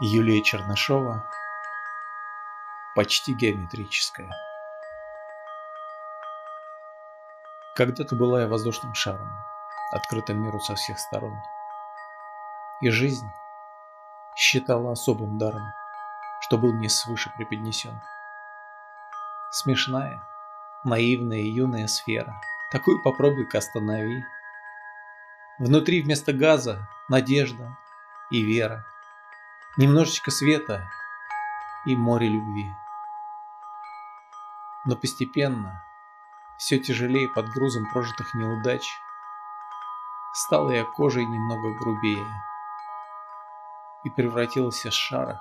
Юлия 0.00 0.42
Чернышова 0.42 1.22
Почти 2.96 3.34
геометрическая 3.34 4.30
Когда-то 7.76 8.16
была 8.16 8.40
я 8.40 8.48
воздушным 8.48 8.94
шаром, 8.94 9.30
открытым 9.92 10.42
миру 10.42 10.58
со 10.60 10.74
всех 10.74 10.98
сторон. 10.98 11.38
И 12.80 12.88
жизнь 12.88 13.28
считала 14.34 14.92
особым 14.92 15.36
даром, 15.38 15.72
что 16.40 16.56
был 16.56 16.72
мне 16.72 16.88
свыше 16.88 17.30
преподнесен. 17.36 18.00
Смешная, 19.50 20.26
наивная 20.84 21.40
и 21.40 21.50
юная 21.50 21.86
сфера, 21.86 22.40
такую 22.72 23.02
попробуй-ка 23.02 23.58
останови. 23.58 24.24
Внутри 25.58 26.02
вместо 26.02 26.32
газа 26.32 26.88
надежда 27.08 27.76
и 28.30 28.42
вера, 28.42 28.86
немножечко 29.76 30.30
света 30.30 30.90
и 31.86 31.96
море 31.96 32.28
любви. 32.28 32.74
Но 34.84 34.96
постепенно 34.96 35.82
все 36.58 36.78
тяжелее 36.78 37.28
под 37.28 37.48
грузом 37.48 37.90
прожитых 37.90 38.34
неудач. 38.34 38.86
Стала 40.34 40.70
я 40.70 40.84
кожей 40.84 41.24
немного 41.24 41.74
грубее 41.78 42.26
и 44.04 44.10
превратилась 44.10 44.84
из 44.84 44.92
шара 44.92 45.40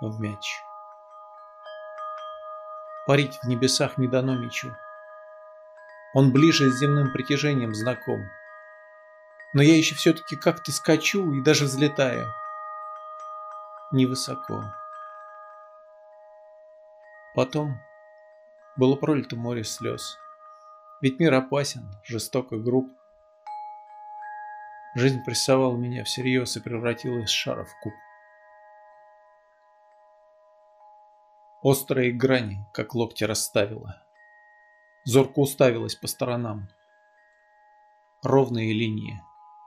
в 0.00 0.20
мяч. 0.20 0.62
Парить 3.06 3.38
в 3.42 3.48
небесах 3.48 3.98
не 3.98 4.08
дано 4.08 4.36
мечу. 4.36 4.74
Он 6.14 6.32
ближе 6.32 6.70
с 6.70 6.78
земным 6.78 7.12
притяжением 7.12 7.74
знаком. 7.74 8.30
Но 9.52 9.62
я 9.62 9.76
еще 9.76 9.94
все-таки 9.94 10.36
как-то 10.36 10.72
скачу 10.72 11.32
и 11.32 11.40
даже 11.40 11.64
взлетаю. 11.64 12.32
Невысоко. 13.92 14.72
Потом 17.34 17.80
было 18.76 18.94
пролито 18.94 19.34
море 19.34 19.64
слез. 19.64 20.16
Ведь 21.00 21.18
мир 21.18 21.34
опасен, 21.34 21.90
жесток 22.04 22.52
и 22.52 22.56
груб. 22.56 22.88
Жизнь 24.94 25.24
прессовала 25.24 25.76
меня 25.76 26.04
всерьез 26.04 26.56
и 26.56 26.60
превратила 26.60 27.18
из 27.18 27.30
шара 27.30 27.64
в 27.64 27.80
куб. 27.80 27.92
Острые 31.62 32.12
грани, 32.12 32.64
как 32.72 32.94
локти 32.94 33.24
расставила. 33.24 34.02
Зорко 35.04 35.40
уставилась 35.40 35.96
по 35.96 36.06
сторонам. 36.06 36.68
Ровные 38.22 38.72
линии, 38.72 39.20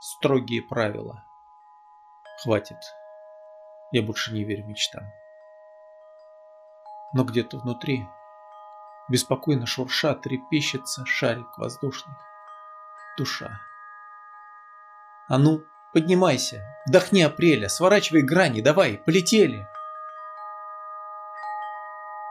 строгие 0.00 0.62
правила. 0.62 1.24
Хватит. 2.42 2.78
Я 3.92 4.02
больше 4.02 4.32
не 4.32 4.44
верю 4.44 4.66
мечтам. 4.66 5.12
Но 7.12 7.24
где-то 7.24 7.58
внутри 7.58 8.06
Беспокойно 9.10 9.66
шурша, 9.66 10.14
трепещется 10.14 11.04
шарик 11.04 11.58
воздушный. 11.58 12.14
Душа. 13.18 13.60
А 15.26 15.36
ну, 15.36 15.64
поднимайся, 15.92 16.64
вдохни 16.86 17.22
апреля, 17.22 17.68
сворачивай 17.68 18.22
грани, 18.22 18.60
давай, 18.60 18.98
полетели. 18.98 19.66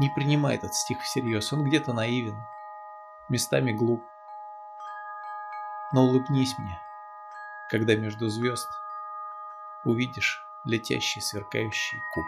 Не 0.00 0.10
принимай 0.16 0.56
этот 0.56 0.74
стих 0.74 1.00
всерьез, 1.02 1.52
он 1.52 1.62
где-то 1.62 1.92
наивен, 1.92 2.36
местами 3.28 3.70
глуп. 3.70 4.02
Но 5.92 6.02
улыбнись 6.06 6.58
мне, 6.58 6.76
когда 7.70 7.94
между 7.94 8.28
звезд 8.28 8.68
увидишь 9.84 10.43
летящий 10.64 11.22
сверкающий 11.22 12.00
куб. 12.12 12.26